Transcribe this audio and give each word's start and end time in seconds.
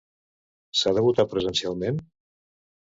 S'ha 0.79 0.95
de 0.99 1.05
votar 1.09 1.27
presencialment? 1.35 2.03